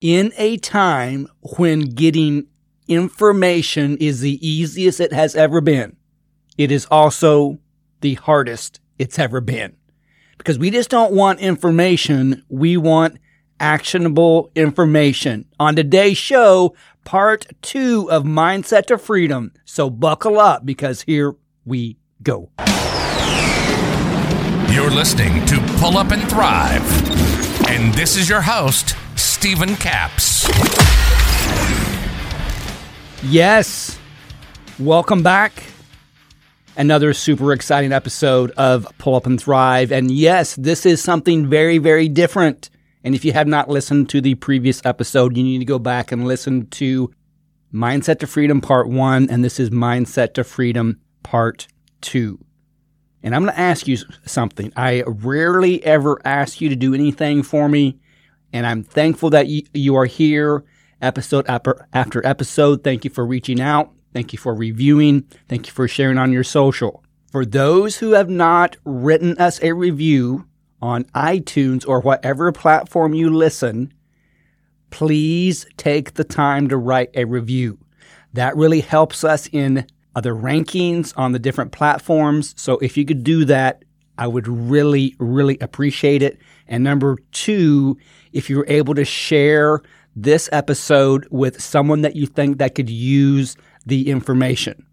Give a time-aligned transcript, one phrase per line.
[0.00, 1.28] In a time
[1.58, 2.46] when getting
[2.88, 5.94] information is the easiest it has ever been,
[6.56, 7.58] it is also
[8.00, 9.76] the hardest it's ever been.
[10.38, 13.18] Because we just don't want information, we want
[13.60, 15.44] actionable information.
[15.60, 16.74] On today's show,
[17.04, 19.52] part two of Mindset to Freedom.
[19.66, 21.36] So buckle up because here
[21.66, 22.48] we go.
[24.72, 27.68] You're listening to Pull Up and Thrive.
[27.68, 30.48] And this is your host, Stephen Capps.
[33.22, 33.98] Yes.
[34.78, 35.62] Welcome back.
[36.74, 39.92] Another super exciting episode of Pull Up and Thrive.
[39.92, 42.70] And yes, this is something very, very different.
[43.04, 46.12] And if you have not listened to the previous episode, you need to go back
[46.12, 47.12] and listen to
[47.74, 49.28] Mindset to Freedom Part 1.
[49.28, 51.68] And this is Mindset to Freedom Part
[52.00, 52.38] 2.
[53.22, 54.72] And I'm going to ask you something.
[54.76, 57.99] I rarely ever ask you to do anything for me.
[58.52, 60.64] And I'm thankful that you, you are here
[61.00, 62.84] episode after, after episode.
[62.84, 63.92] Thank you for reaching out.
[64.12, 65.22] Thank you for reviewing.
[65.48, 67.04] Thank you for sharing on your social.
[67.30, 70.46] For those who have not written us a review
[70.82, 73.92] on iTunes or whatever platform you listen,
[74.90, 77.78] please take the time to write a review.
[78.32, 82.54] That really helps us in other rankings on the different platforms.
[82.56, 83.84] So if you could do that,
[84.18, 86.38] I would really, really appreciate it.
[86.70, 87.98] And number two,
[88.32, 89.82] if you're able to share
[90.16, 94.86] this episode with someone that you think that could use the information.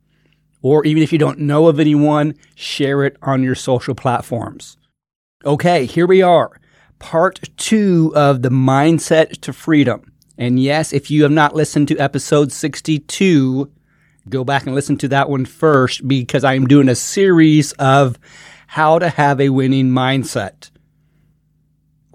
[0.61, 4.77] Or even if you don't know of anyone, share it on your social platforms.
[5.45, 6.59] Okay, here we are.
[6.99, 10.11] Part two of the mindset to freedom.
[10.37, 13.71] And yes, if you have not listened to episode 62,
[14.29, 18.17] go back and listen to that one first because I am doing a series of
[18.67, 20.69] how to have a winning mindset,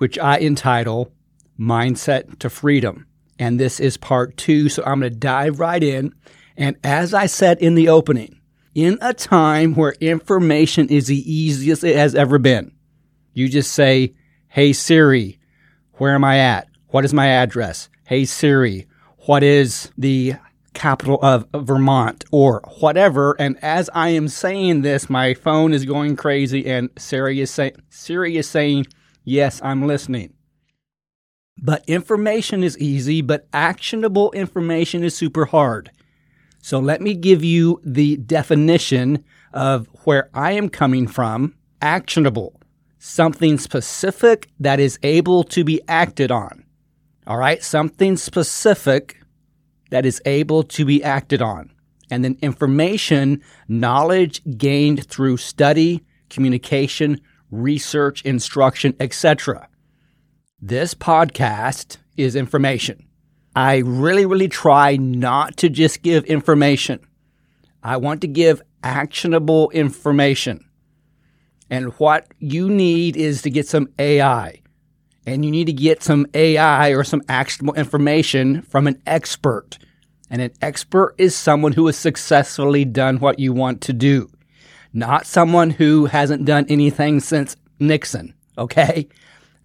[0.03, 1.13] which I entitle
[1.57, 3.07] Mindset to Freedom.
[3.39, 4.69] And this is part two.
[4.69, 6.13] So I'm going to dive right in.
[6.57, 8.41] And as I said in the opening,
[8.75, 12.73] in a time where information is the easiest it has ever been,
[13.33, 14.13] you just say,
[14.49, 15.39] Hey Siri,
[15.93, 16.67] where am I at?
[16.89, 17.89] What is my address?
[18.05, 20.35] Hey Siri, what is the
[20.75, 23.37] capital of Vermont or whatever?
[23.39, 27.77] And as I am saying this, my phone is going crazy and Siri is saying,
[27.89, 28.87] Siri is saying,
[29.25, 30.35] yes, I'm listening.
[31.59, 35.91] But information is easy, but actionable information is super hard.
[36.61, 41.55] So let me give you the definition of where I am coming from.
[41.81, 42.61] Actionable,
[42.99, 46.65] something specific that is able to be acted on.
[47.27, 49.21] All right, something specific
[49.91, 51.71] that is able to be acted on.
[52.11, 57.21] And then information, knowledge gained through study, communication,
[57.53, 59.69] research, instruction, etc.
[60.61, 63.07] This podcast is information.
[63.55, 67.01] I really, really try not to just give information.
[67.83, 70.65] I want to give actionable information.
[71.71, 74.61] And what you need is to get some AI.
[75.27, 79.79] And you need to get some AI or some actionable information from an expert.
[80.31, 84.31] And an expert is someone who has successfully done what you want to do,
[84.93, 88.35] not someone who hasn't done anything since Nixon.
[88.59, 89.09] Okay.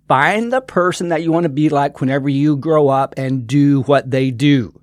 [0.07, 3.81] Find the person that you want to be like whenever you grow up and do
[3.81, 4.79] what they do.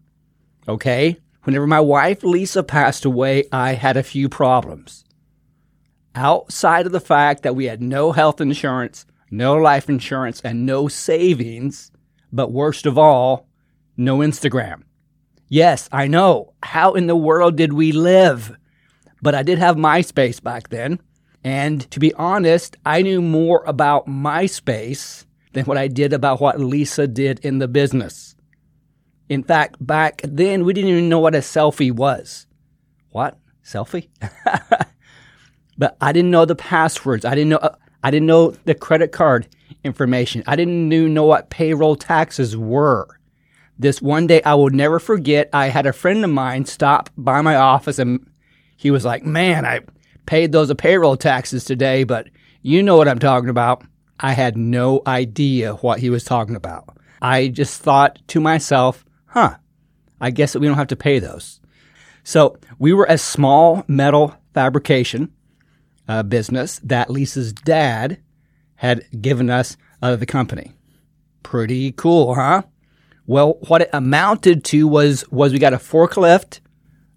[0.69, 1.19] Okay?
[1.45, 5.05] Whenever my wife Lisa passed away, I had a few problems.
[6.15, 10.89] Outside of the fact that we had no health insurance, no life insurance, and no
[10.89, 11.91] savings,
[12.33, 13.49] but worst of all,
[13.97, 14.83] no Instagram.
[15.49, 16.53] Yes, I know.
[16.63, 18.57] How in the world did we live?
[19.25, 21.01] But I did have MySpace back then.
[21.43, 25.25] And to be honest, I knew more about MySpace
[25.55, 28.37] than what I did about what Lisa did in the business.
[29.31, 32.47] In fact, back then, we didn't even know what a selfie was.
[33.13, 33.39] What?
[33.65, 34.09] Selfie?
[35.79, 37.25] but I didn't know the passwords.
[37.25, 37.57] I didn't know.
[37.57, 39.49] Uh, I didn't know the credit card
[39.85, 40.45] information.
[40.47, 43.19] I didn't even know what payroll taxes were.
[43.79, 45.49] This one day I will never forget.
[45.55, 48.29] I had a friend of mine stop by my office and
[48.85, 49.81] he was like, Man, I
[50.27, 52.29] paid those payroll taxes today, but
[52.61, 53.83] you know what I'm talking about.
[54.21, 56.99] I had no idea what he was talking about.
[57.23, 59.57] I just thought to myself, huh,
[60.21, 61.61] I guess that we don't have to pay those.
[62.25, 65.33] So we were a small metal fabrication
[66.07, 68.21] uh, business that Lisa's dad
[68.75, 70.73] had given us uh, the company.
[71.43, 72.65] Pretty cool, huh?
[73.27, 76.61] Well, what it amounted to was was we got a forklift,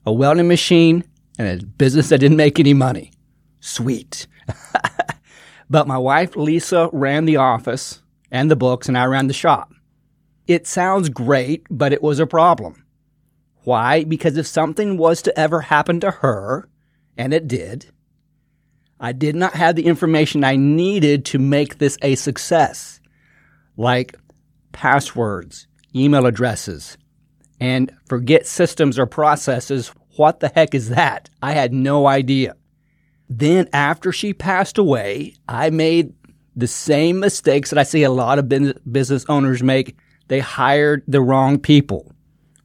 [0.06, 1.04] a welding machine,
[1.38, 3.12] and a business that didn't make any money.
[3.60, 4.28] Sweet.
[5.70, 8.02] but my wife, Lisa, ran the office
[8.32, 9.72] and the books, and I ran the shop.
[10.48, 12.84] it sounds great, but it was a problem.
[13.64, 14.06] Why?
[14.06, 16.70] Because if something was to ever happen to her,
[17.18, 17.88] and it did,
[19.00, 23.00] I did not have the information I needed to make this a success,
[23.76, 24.16] like
[24.72, 26.98] passwords, email addresses,
[27.60, 29.92] and forget systems or processes.
[30.18, 31.30] What the heck is that?
[31.42, 32.56] I had no idea.
[33.30, 36.14] Then, after she passed away, I made
[36.56, 39.98] the same mistakes that I see a lot of business owners make.
[40.28, 42.14] They hired the wrong people,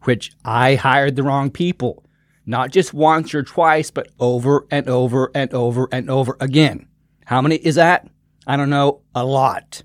[0.03, 2.03] which I hired the wrong people
[2.47, 6.87] not just once or twice, but over and over and over and over again.
[7.25, 8.09] How many is that?
[8.47, 9.83] I don't know, a lot.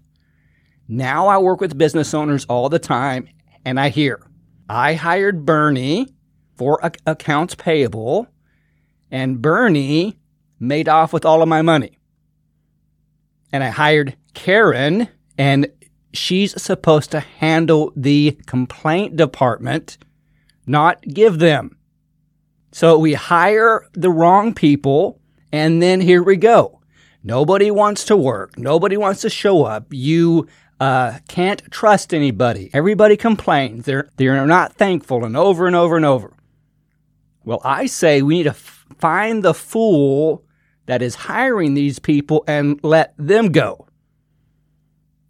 [0.88, 3.28] Now I work with business owners all the time
[3.66, 4.22] and I hear,
[4.70, 6.08] I hired Bernie
[6.58, 8.28] for accounts payable
[9.12, 10.20] and Bernie
[10.60, 11.98] made off with all of my money.
[13.52, 15.08] And I hired Karen
[15.38, 15.68] and
[16.14, 19.98] she's supposed to handle the complaint department,
[20.66, 21.78] not give them.
[22.72, 25.20] So we hire the wrong people,
[25.52, 26.82] and then here we go.
[27.24, 28.58] Nobody wants to work.
[28.58, 29.88] Nobody wants to show up.
[29.92, 30.48] You
[30.80, 32.70] uh, can't trust anybody.
[32.74, 33.86] Everybody complains.
[33.86, 36.34] They're they're not thankful, and over and over and over.
[37.48, 40.44] Well, I say we need to f- find the fool
[40.86, 43.88] that is hiring these people and let them go.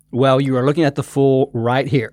[0.09, 2.11] Well, you are looking at the fool right here.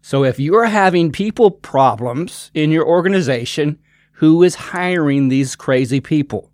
[0.00, 3.78] So if you are having people problems in your organization,
[4.14, 6.50] who is hiring these crazy people.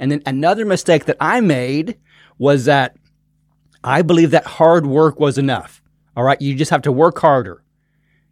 [0.00, 1.98] And then another mistake that I made
[2.36, 2.96] was that
[3.84, 5.80] I believe that hard work was enough.
[6.16, 6.42] All right.
[6.42, 7.62] You just have to work harder.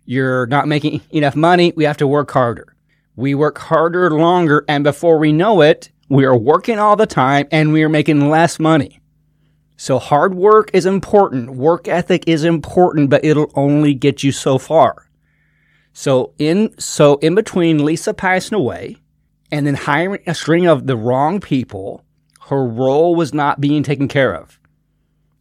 [0.06, 1.72] You're not making enough money.
[1.76, 2.73] We have to work harder.
[3.16, 4.64] We work harder longer.
[4.68, 8.28] And before we know it, we are working all the time and we are making
[8.28, 9.00] less money.
[9.76, 11.50] So hard work is important.
[11.50, 15.08] Work ethic is important, but it'll only get you so far.
[15.92, 18.96] So in so in between Lisa passing away
[19.50, 22.04] and then hiring a string of the wrong people,
[22.48, 24.58] her role was not being taken care of.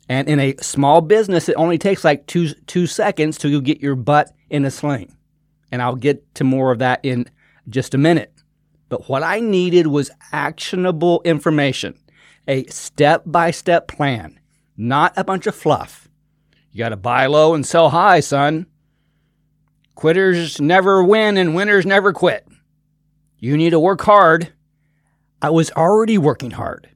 [0.10, 3.96] And in a small business, it only takes like two two seconds to get your
[3.96, 5.16] butt in a sling.
[5.72, 7.30] And I'll get to more of that in
[7.70, 8.34] just a minute.
[8.90, 11.98] But what I needed was actionable information,
[12.48, 14.40] a step by step plan,
[14.78, 16.08] not a bunch of fluff.
[16.72, 18.68] You got to buy low and sell high, son.
[19.96, 22.48] Quitters never win and winners never quit.
[23.38, 24.52] You need to work hard.
[25.42, 26.90] I was already working hard.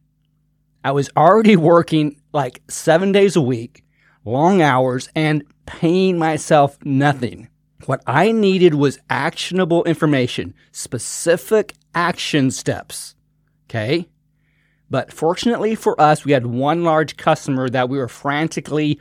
[0.84, 3.84] I was already working like seven days a week,
[4.24, 7.50] long hours, and paying myself nothing.
[7.86, 13.16] What I needed was actionable information, specific action steps.
[13.70, 14.08] Okay.
[14.90, 19.00] But fortunately for us, we had one large customer that we were frantically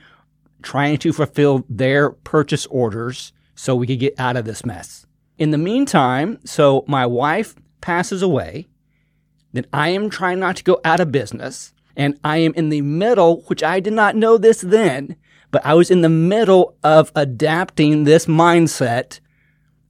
[0.62, 5.06] trying to fulfill their purchase orders so we could get out of this mess.
[5.38, 8.66] In the meantime, so my wife passes away,
[9.52, 12.82] then I am trying not to go out of business, and I am in the
[12.82, 15.16] middle, which I did not know this then,
[15.56, 19.20] but I was in the middle of adapting this mindset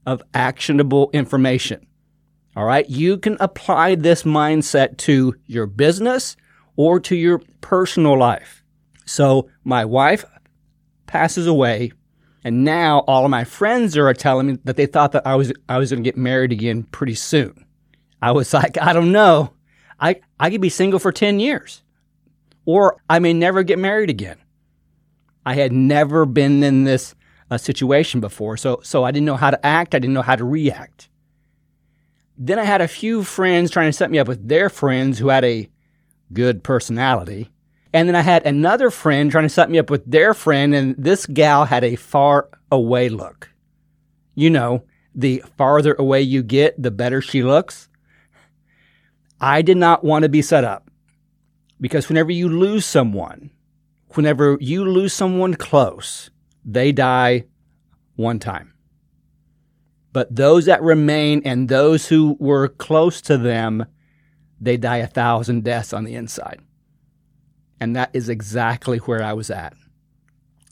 [0.07, 1.89] of actionable information.
[2.55, 2.89] All right.
[2.89, 6.37] You can apply this mindset to your business
[6.77, 8.63] or to your personal life.
[9.07, 10.25] So my wife
[11.09, 11.91] passes away
[12.45, 15.53] and now all of my friends are telling me that they thought that I was
[15.69, 17.67] I was going to get married again pretty soon.
[18.23, 19.53] I was like, I don't know.
[19.99, 21.83] I I could be single for 10 years.
[22.67, 24.37] Or I may never get married again.
[25.47, 27.15] I had never been in this
[27.51, 30.35] uh, situation before, so so I didn't know how to act, I didn't know how
[30.35, 31.09] to react.
[32.37, 35.29] Then I had a few friends trying to set me up with their friends who
[35.29, 35.71] had a
[36.33, 37.51] good personality.
[37.93, 40.97] And then I had another friend trying to set me up with their friend, and
[40.99, 43.49] this gal had a far away look.
[44.35, 44.83] You know,
[45.15, 47.89] the farther away you get, the better she looks.
[49.41, 50.91] I did not want to be set up
[51.81, 53.51] because whenever you lose someone,
[54.17, 56.31] whenever you lose someone close,
[56.65, 57.45] they die
[58.17, 58.73] one time.
[60.13, 63.85] But those that remain and those who were close to them,
[64.61, 66.61] they die a thousand deaths on the inside.
[67.79, 69.75] And that is exactly where I was at.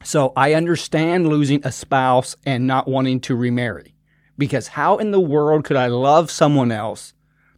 [0.03, 3.95] So I understand losing a spouse and not wanting to remarry.
[4.37, 7.13] Because how in the world could I love someone else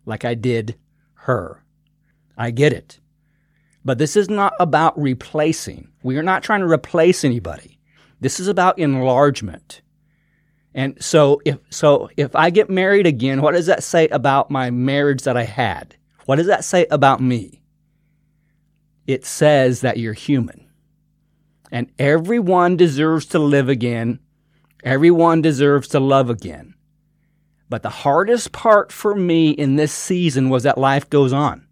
[0.04, 0.76] like I did
[1.14, 1.64] her?
[2.36, 3.00] I get it.
[3.86, 5.88] But this is not about replacing.
[6.02, 7.78] We are not trying to replace anybody.
[8.20, 9.80] This is about enlargement.
[10.74, 14.70] And so if so if I get married again, what does that say about my
[14.70, 15.96] marriage that I had?
[16.26, 17.62] What does that say about me?
[19.06, 20.66] it says that you're human.
[21.70, 24.18] And everyone deserves to live again
[24.86, 26.74] Everyone deserves to love again.
[27.68, 31.65] But the hardest part for me in this season was that life goes on.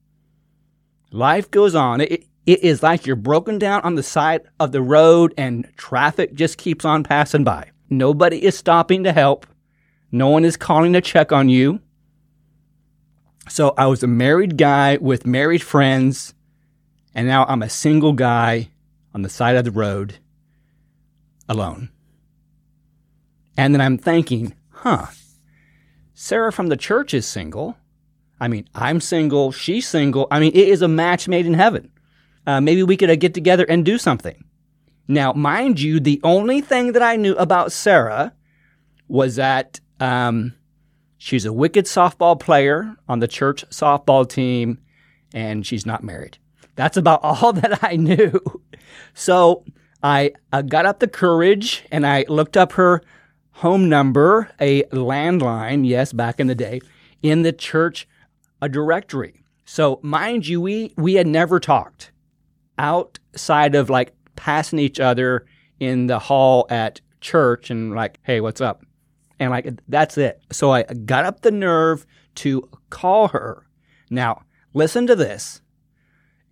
[1.14, 2.00] Life goes on.
[2.00, 6.34] It, it is like you're broken down on the side of the road and traffic
[6.34, 7.70] just keeps on passing by.
[7.88, 9.46] Nobody is stopping to help.
[10.10, 11.78] No one is calling to check on you.
[13.48, 16.34] So I was a married guy with married friends,
[17.14, 18.70] and now I'm a single guy
[19.14, 20.16] on the side of the road
[21.48, 21.90] alone.
[23.56, 25.06] And then I'm thinking, huh,
[26.12, 27.76] Sarah from the church is single.
[28.44, 30.28] I mean, I'm single, she's single.
[30.30, 31.90] I mean, it is a match made in heaven.
[32.46, 34.44] Uh, maybe we could uh, get together and do something.
[35.08, 38.34] Now, mind you, the only thing that I knew about Sarah
[39.08, 40.52] was that um,
[41.16, 44.78] she's a wicked softball player on the church softball team,
[45.32, 46.36] and she's not married.
[46.74, 48.42] That's about all that I knew.
[49.14, 49.64] So
[50.02, 53.00] I uh, got up the courage and I looked up her
[53.52, 56.82] home number, a landline, yes, back in the day,
[57.22, 58.06] in the church
[58.64, 59.44] a directory.
[59.66, 62.12] So mind you, we we had never talked
[62.78, 65.44] outside of like passing each other
[65.78, 68.82] in the hall at church and like, hey, what's up?
[69.38, 70.40] And like that's it.
[70.50, 72.06] So I got up the nerve
[72.36, 73.66] to call her.
[74.08, 75.60] Now, listen to this.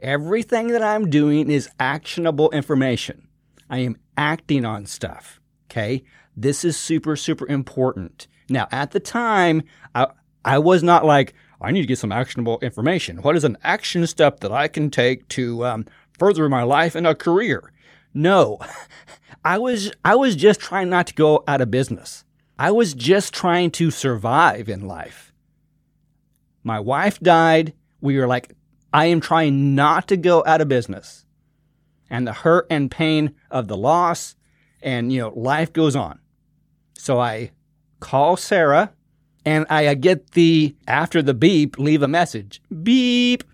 [0.01, 3.27] Everything that I'm doing is actionable information.
[3.71, 5.41] I am acting on stuff.
[5.71, 6.05] Okay.
[6.37, 8.27] This is super, super important.
[8.51, 9.63] Now, at the time,
[9.95, 10.09] I,
[10.45, 13.23] I was not like, I need to get some actionable information.
[13.23, 15.87] What is an action step that I can take to um,
[16.19, 17.73] further my life and a career?
[18.13, 18.59] No,
[19.45, 22.25] I was I was just trying not to go out of business.
[22.59, 25.33] I was just trying to survive in life.
[26.63, 27.73] My wife died.
[28.01, 28.55] We were like,
[28.93, 31.25] I am trying not to go out of business.
[32.11, 34.37] And the hurt and pain of the loss
[34.83, 36.19] and, you know, life goes on.
[36.99, 37.53] So I
[38.01, 38.93] call Sarah
[39.45, 42.63] and I get the, after the beep, leave a message.
[42.83, 43.45] Beep.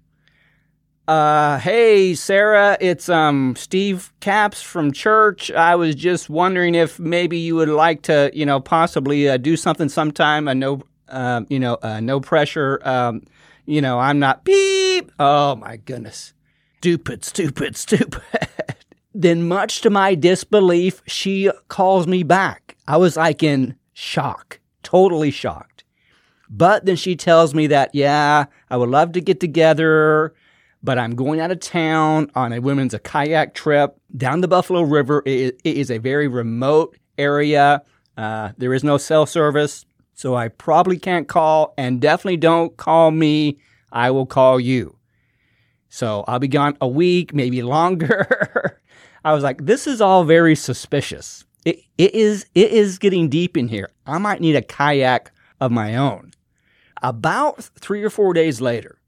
[1.07, 5.51] Uh, hey, Sarah, it's, um, Steve Capps from church.
[5.51, 9.57] I was just wondering if maybe you would like to, you know, possibly uh, do
[9.57, 10.49] something sometime.
[10.49, 12.81] A no, uh, you know, uh, no pressure.
[12.87, 13.23] Um,
[13.65, 15.11] you know, I'm not beep.
[15.19, 16.33] Oh my goodness.
[16.79, 18.23] Stupid, stupid, stupid.
[19.15, 22.77] then, much to my disbelief, she calls me back.
[22.87, 25.85] I was like in shock, totally shocked.
[26.49, 30.35] But then she tells me that, yeah, I would love to get together,
[30.83, 34.83] but I'm going out of town on a women's a kayak trip down the Buffalo
[34.83, 35.23] River.
[35.27, 37.83] it, is a very remote area.
[38.17, 39.85] Uh, there is no cell service.
[40.15, 43.59] So I probably can't call and definitely don't call me.
[43.93, 44.97] I will call you.
[45.91, 48.81] So I'll be gone a week, maybe longer.
[49.25, 51.45] I was like, this is all very suspicious.
[51.65, 53.91] It, it is it is getting deep in here.
[54.07, 56.33] I might need a kayak of my own.
[57.03, 58.99] About three or four days later,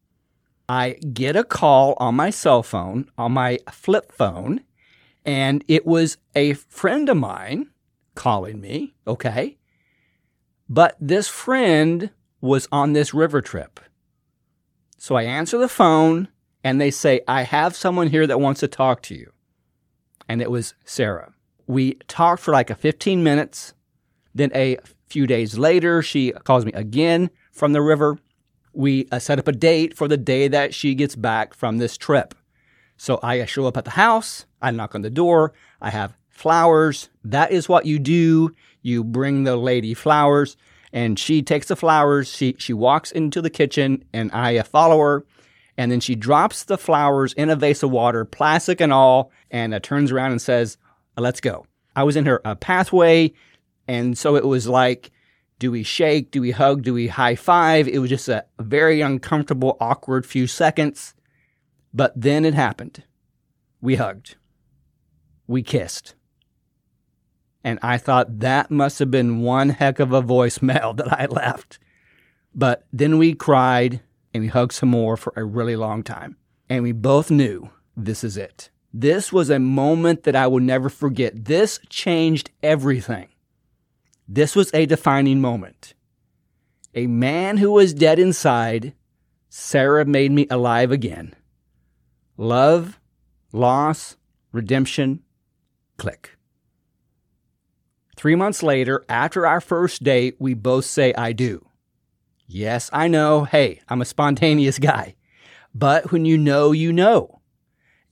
[0.68, 4.60] I get a call on my cell phone, on my flip phone,
[5.24, 7.70] and it was a friend of mine
[8.14, 8.94] calling me.
[9.06, 9.58] Okay.
[10.68, 13.80] But this friend was on this river trip.
[14.98, 16.28] So I answer the phone
[16.62, 19.32] and they say, I have someone here that wants to talk to you.
[20.28, 21.32] And it was Sarah.
[21.70, 23.74] We talked for like a 15 minutes.
[24.34, 28.18] Then a few days later, she calls me again from the river.
[28.72, 31.96] We uh, set up a date for the day that she gets back from this
[31.96, 32.34] trip.
[32.96, 34.46] So I show up at the house.
[34.60, 35.52] I knock on the door.
[35.80, 37.08] I have flowers.
[37.24, 40.56] That is what you do you bring the lady flowers,
[40.92, 42.28] and she takes the flowers.
[42.28, 45.24] She she walks into the kitchen, and I follow her.
[45.76, 49.72] And then she drops the flowers in a vase of water, plastic and all, and
[49.72, 53.32] uh, turns around and says, uh, "Let's go." I was in her uh, pathway,
[53.88, 55.10] and so it was like,
[55.60, 56.30] do we shake?
[56.30, 56.82] Do we hug?
[56.82, 57.86] Do we high five?
[57.86, 61.14] It was just a very uncomfortable, awkward few seconds.
[61.92, 63.04] But then it happened.
[63.82, 64.36] We hugged.
[65.46, 66.14] We kissed.
[67.62, 71.78] And I thought that must have been one heck of a voicemail that I left.
[72.54, 74.00] But then we cried
[74.32, 76.38] and we hugged some more for a really long time.
[76.70, 78.70] And we both knew this is it.
[78.92, 81.44] This was a moment that I will never forget.
[81.44, 83.28] This changed everything.
[84.26, 85.94] This was a defining moment.
[86.94, 88.94] A man who was dead inside,
[89.48, 91.34] Sarah made me alive again.
[92.36, 92.98] Love,
[93.52, 94.16] loss,
[94.52, 95.22] redemption,
[95.96, 96.36] click.
[98.16, 101.66] Three months later, after our first date, we both say, I do.
[102.46, 103.44] Yes, I know.
[103.44, 105.14] Hey, I'm a spontaneous guy.
[105.74, 107.39] But when you know, you know.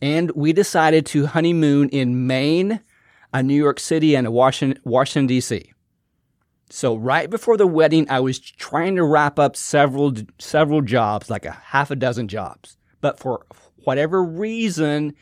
[0.00, 2.80] And we decided to honeymoon in Maine,
[3.32, 5.72] a New York City, and a Washington, Washington D.C.
[6.70, 11.44] So right before the wedding, I was trying to wrap up several several jobs, like
[11.44, 12.76] a half a dozen jobs.
[13.00, 13.46] But for
[13.84, 15.14] whatever reason,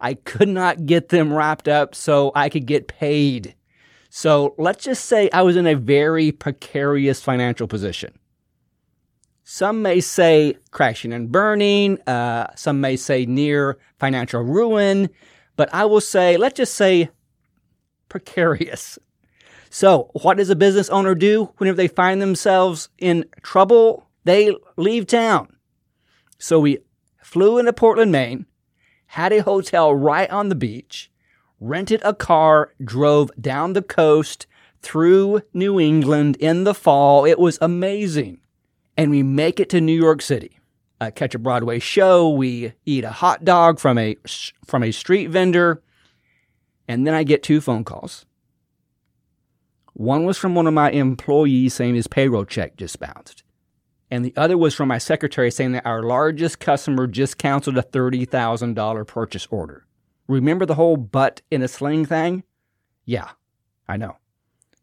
[0.00, 3.54] I could not get them wrapped up so I could get paid.
[4.10, 8.16] So let's just say I was in a very precarious financial position.
[9.44, 12.00] Some may say crashing and burning.
[12.08, 15.10] Uh, some may say near financial ruin.
[15.56, 17.10] But I will say, let's just say
[18.08, 18.98] precarious.
[19.68, 24.06] So, what does a business owner do whenever they find themselves in trouble?
[24.24, 25.56] They leave town.
[26.38, 26.78] So, we
[27.22, 28.46] flew into Portland, Maine,
[29.08, 31.10] had a hotel right on the beach,
[31.60, 34.46] rented a car, drove down the coast
[34.80, 37.24] through New England in the fall.
[37.24, 38.40] It was amazing.
[38.96, 40.58] And we make it to New York City.
[41.00, 42.30] Uh, catch a Broadway show.
[42.30, 44.16] We eat a hot dog from a
[44.64, 45.82] from a street vendor,
[46.86, 48.24] and then I get two phone calls.
[49.94, 53.44] One was from one of my employees saying his payroll check just bounced.
[54.10, 57.82] And the other was from my secretary saying that our largest customer just canceled a
[57.82, 59.86] $30,000 purchase order.
[60.28, 62.44] Remember the whole butt in a sling thing?
[63.04, 63.30] Yeah,
[63.88, 64.16] I know.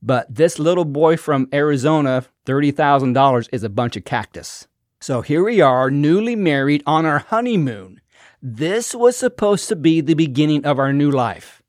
[0.01, 4.67] But this little boy from Arizona, $30,000 is a bunch of cactus.
[4.99, 8.01] So here we are, newly married on our honeymoon.
[8.41, 11.61] This was supposed to be the beginning of our new life.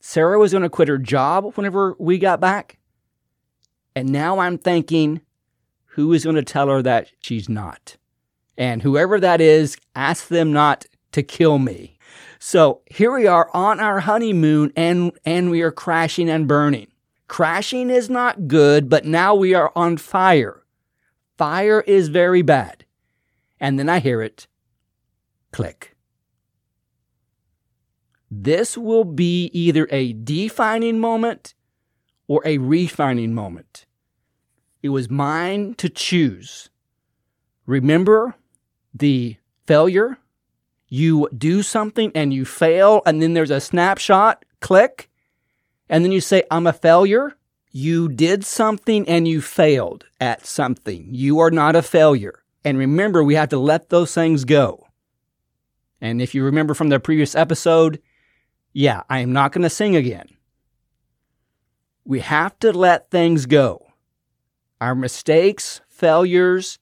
[0.00, 2.78] Sarah was going to quit her job whenever we got back.
[3.96, 5.22] And now I'm thinking,
[5.86, 7.96] who is going to tell her that she's not?
[8.58, 11.98] And whoever that is, ask them not to kill me.
[12.38, 16.88] So here we are on our honeymoon and, and we are crashing and burning.
[17.34, 20.62] Crashing is not good, but now we are on fire.
[21.36, 22.84] Fire is very bad.
[23.58, 24.46] And then I hear it
[25.50, 25.96] click.
[28.30, 31.54] This will be either a defining moment
[32.28, 33.86] or a refining moment.
[34.80, 36.70] It was mine to choose.
[37.66, 38.36] Remember
[38.94, 40.18] the failure?
[40.86, 45.10] You do something and you fail, and then there's a snapshot, click,
[45.88, 47.36] and then you say, I'm a failure.
[47.70, 51.08] You did something and you failed at something.
[51.10, 52.42] You are not a failure.
[52.64, 54.86] And remember, we have to let those things go.
[56.00, 58.00] And if you remember from the previous episode,
[58.72, 60.28] yeah, I am not going to sing again.
[62.04, 63.86] We have to let things go.
[64.80, 66.78] Our mistakes, failures,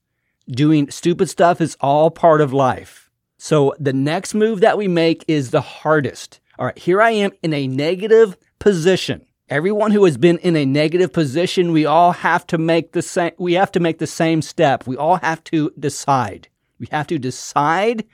[0.48, 3.10] doing stupid stuff is all part of life.
[3.38, 6.40] So the next move that we make is the hardest.
[6.58, 9.26] All right, here I am in a negative position.
[9.48, 13.32] Everyone who has been in a negative position, we all have to make the same
[13.36, 14.86] we have to make the same step.
[14.86, 16.48] We all have to decide.
[16.78, 18.04] We have to decide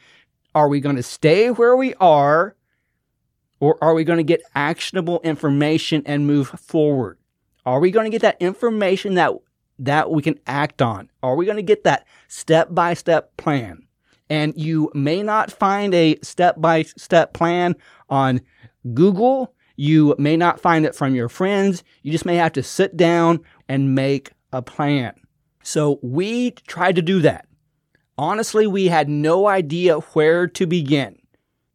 [0.55, 2.57] are we going to stay where we are
[3.61, 7.19] or are we going to get actionable information and move forward?
[7.67, 9.33] Are we going to get that information that
[9.81, 11.11] that we can act on?
[11.23, 13.87] Are we going to get that step by step plan?
[14.31, 17.77] And you may not find a step by step plan
[18.09, 18.41] on
[18.95, 19.55] Google.
[19.81, 21.85] You may not find it from your friends.
[22.03, 23.39] You just may have to sit down
[23.69, 25.15] and make a plan.
[25.63, 27.47] So we tried to do that.
[28.19, 31.17] Honestly, we had no idea where to begin.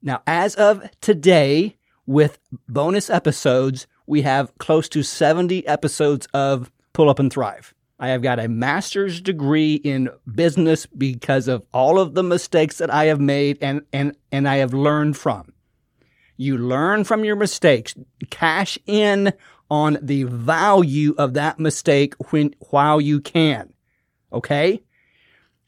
[0.02, 7.10] Now, as of today, with bonus episodes, we have close to 70 episodes of Pull
[7.10, 7.74] Up and Thrive.
[8.00, 12.90] I have got a master's degree in business because of all of the mistakes that
[12.90, 15.54] I have made and, and, and I have learned from.
[16.38, 17.96] You learn from your mistakes,
[18.30, 19.34] cash in
[19.70, 23.74] on the value of that mistake when, while you can.
[24.32, 24.84] Okay?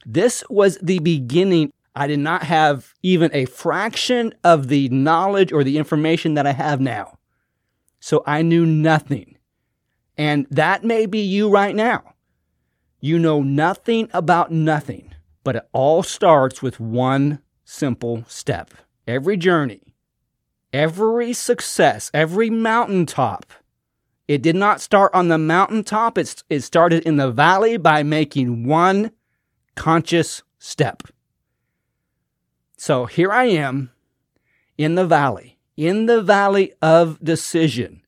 [0.06, 5.64] This was the beginning I did not have even a fraction of the knowledge or
[5.64, 7.18] the information that I have now.
[8.00, 9.38] So I knew nothing.
[10.18, 12.14] And that may be you right now.
[13.00, 18.74] You know nothing about nothing, but it all starts with one simple step.
[19.08, 19.85] Every journey,
[20.76, 23.46] every success, every mountaintop,
[24.28, 26.18] it did not start on the mountaintop.
[26.18, 29.12] It, it started in the valley by making one
[29.76, 31.04] conscious step.
[32.78, 33.92] So here I am
[34.78, 38.02] in the valley, in the valley of decision.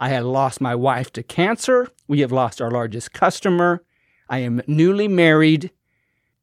[0.00, 1.86] I had lost my wife to cancer.
[2.08, 3.84] We have lost our largest customer.
[4.28, 5.70] I am newly married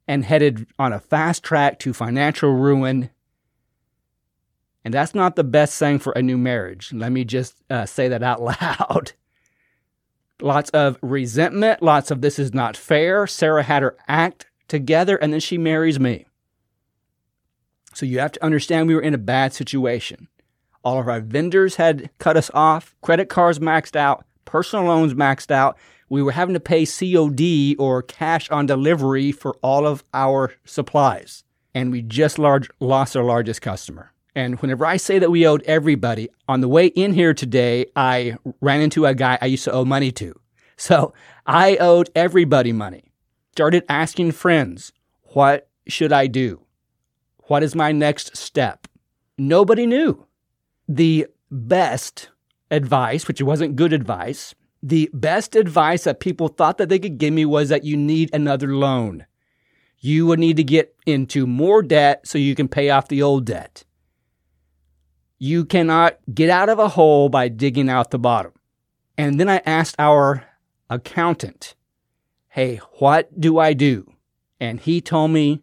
[0.07, 3.09] and headed on a fast track to financial ruin.
[4.89, 6.91] And that's not the best thing for a new marriage.
[6.91, 9.11] Let me just uh, say that out loud.
[10.41, 13.27] lots of resentment, lots of this is not fair.
[13.27, 16.25] Sarah had her act together, and then she marries me.
[17.93, 20.27] So you have to understand we were in a bad situation.
[20.83, 25.51] All of our vendors had cut us off, credit cards maxed out, personal loans maxed
[25.51, 25.77] out.
[26.09, 31.43] We were having to pay COD or cash on delivery for all of our supplies.
[31.75, 34.13] And we just large, lost our largest customer.
[34.39, 38.37] And whenever I say that we owed everybody, on the way in here today, I
[38.61, 40.33] ran into a guy I used to owe money to.
[40.77, 41.13] So
[41.45, 43.11] I owed everybody money.
[43.51, 44.93] Started asking friends,
[45.33, 46.61] what should I do?
[47.49, 48.87] What is my next step?
[49.37, 50.25] Nobody knew.
[50.87, 52.29] The best
[52.71, 57.33] advice, which wasn't good advice, the best advice that people thought that they could give
[57.33, 59.25] me was that you need another loan.
[59.99, 63.43] You would need to get into more debt so you can pay off the old
[63.43, 63.83] debt.
[65.39, 68.51] You cannot get out of a hole by digging out the bottom.
[69.17, 70.45] And then I asked our
[70.89, 71.75] accountant,
[72.49, 74.11] Hey, what do I do?
[74.59, 75.61] And he told me,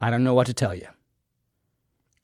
[0.00, 0.88] I don't know what to tell you.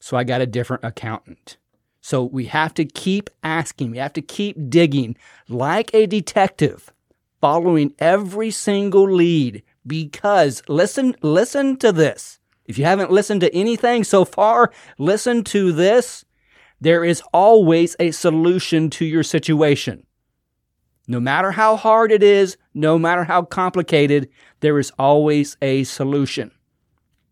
[0.00, 1.56] So I got a different accountant.
[2.00, 5.16] So we have to keep asking, we have to keep digging
[5.48, 6.92] like a detective,
[7.40, 12.40] following every single lead because listen listen to this.
[12.66, 16.24] If you haven't listened to anything so far, listen to this.
[16.82, 20.04] There is always a solution to your situation.
[21.06, 26.50] No matter how hard it is, no matter how complicated, there is always a solution.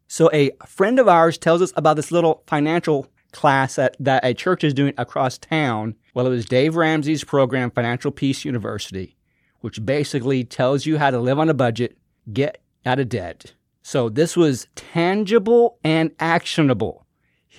[0.07, 4.35] So a friend of ours tells us about this little financial class that, that a
[4.35, 5.97] church is doing across town.
[6.15, 9.17] Well, it was Dave Ramsey's program, Financial Peace University,
[9.63, 11.99] which basically tells you how to live on a budget,
[12.33, 13.55] get out of debt.
[13.83, 17.05] So this was tangible and actionable.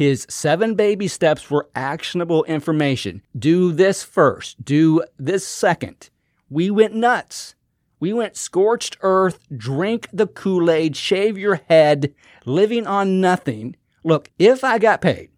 [0.02, 3.22] His seven baby steps were actionable information.
[3.38, 4.66] Do this first.
[4.66, 6.10] Do this second.
[6.50, 7.54] We went nuts.
[8.00, 13.76] We went scorched earth, drink the Kool Aid, shave your head, living on nothing.
[14.04, 15.30] Look, if I got paid,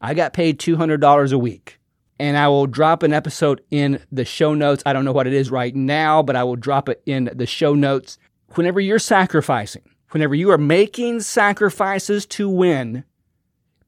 [0.00, 1.80] I got paid $200 a week.
[2.20, 4.84] And I will drop an episode in the show notes.
[4.86, 7.44] I don't know what it is right now, but I will drop it in the
[7.44, 8.18] show notes.
[8.54, 13.02] Whenever you're sacrificing, whenever you are making sacrifices to win,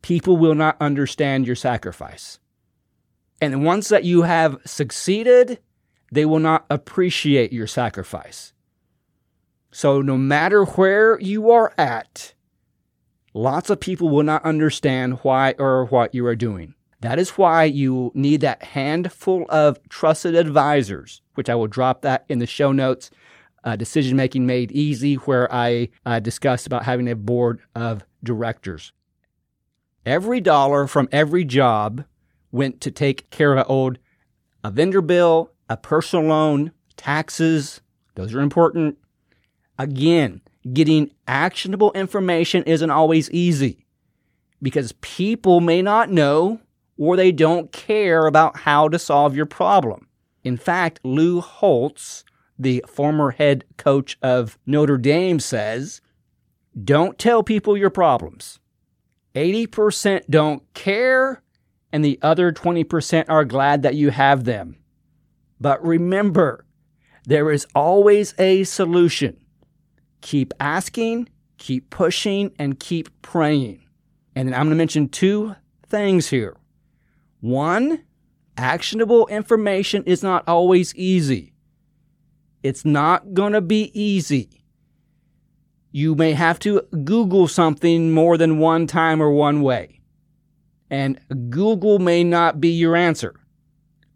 [0.07, 2.38] people will not understand your sacrifice.
[3.40, 5.59] And once that you have succeeded,
[6.12, 8.53] they will not appreciate your sacrifice.
[9.73, 12.35] So, no matter where you are at,
[13.35, 16.75] lots of people will not understand why or what you are doing.
[17.01, 22.25] That is why you need that handful of trusted advisors, which I will drop that
[22.29, 23.11] in the show notes.
[23.64, 28.92] Uh, decision making made easy, where I uh, discussed about having a board of directors.
[30.07, 32.05] Every dollar from every job
[32.53, 33.99] went to take care of old
[34.62, 37.81] a vendor bill, a personal loan, taxes.
[38.14, 38.99] Those are important.
[39.79, 40.42] Again,
[40.73, 43.85] getting actionable information isn't always easy
[44.62, 46.61] because people may not know
[46.97, 50.07] or they don't care about how to solve your problem.
[50.45, 52.25] In fact, Lou Holtz,
[52.57, 56.01] the former head coach of Notre Dame, says,
[56.85, 58.61] Don't tell people your problems.
[59.37, 61.42] 80% don't care,
[61.92, 64.77] and the other 20% are glad that you have them.
[65.61, 66.64] But remember,
[67.27, 69.37] there is always a solution.
[70.22, 73.87] Keep asking, keep pushing, and keep praying.
[74.35, 75.55] And I'm going to mention two
[75.87, 76.57] things here.
[77.40, 78.05] One,
[78.57, 81.53] actionable information is not always easy.
[82.62, 84.64] It's not going to be easy.
[85.92, 90.01] You may have to Google something more than one time or one way.
[90.90, 91.18] And
[91.51, 93.35] Google may not be your answer,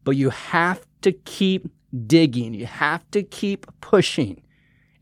[0.05, 1.69] but you have to keep
[2.07, 2.55] digging.
[2.55, 4.43] You have to keep pushing.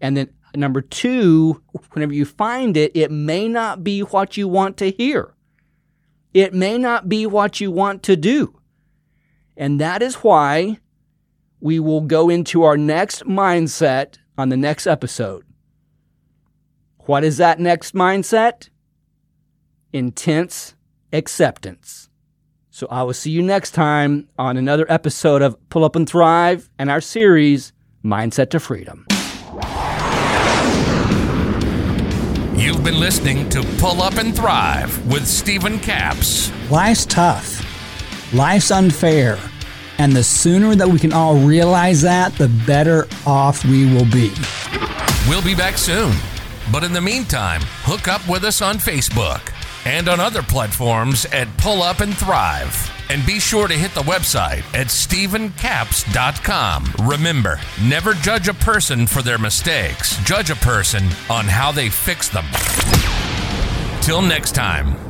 [0.00, 4.76] And then number two, whenever you find it, it may not be what you want
[4.78, 5.34] to hear.
[6.32, 8.58] It may not be what you want to do.
[9.56, 10.78] And that is why
[11.60, 15.44] we will go into our next mindset on the next episode.
[17.08, 18.68] What is that next mindset?
[19.94, 20.74] Intense
[21.10, 22.10] acceptance.
[22.68, 26.68] So I will see you next time on another episode of Pull Up and Thrive
[26.78, 27.72] and our series,
[28.04, 29.06] Mindset to Freedom.
[32.54, 36.52] You've been listening to Pull Up and Thrive with Stephen Capps.
[36.70, 38.34] Life's tough.
[38.34, 39.38] Life's unfair.
[39.96, 44.30] And the sooner that we can all realize that, the better off we will be.
[45.26, 46.14] We'll be back soon.
[46.70, 49.54] But in the meantime, hook up with us on Facebook
[49.84, 52.90] and on other platforms at Pull Up and Thrive.
[53.10, 57.08] And be sure to hit the website at StephenCapps.com.
[57.08, 62.28] Remember, never judge a person for their mistakes, judge a person on how they fix
[62.28, 62.44] them.
[64.02, 65.07] Till next time.